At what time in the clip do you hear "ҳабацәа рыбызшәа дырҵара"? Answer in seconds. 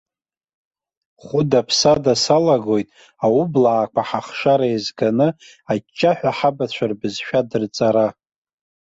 6.37-8.07